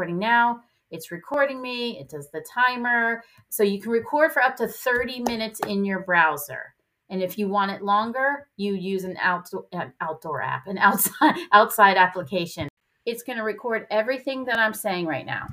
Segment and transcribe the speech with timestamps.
[0.00, 0.60] recording now.
[0.90, 3.22] It's recording me, it does the timer.
[3.50, 6.74] So you can record for up to 30 minutes in your browser.
[7.10, 9.66] And if you want it longer, you use an outdoor,
[10.00, 12.70] outdoor app, an outside outside application.
[13.04, 15.48] It's going to record everything that I'm saying right now.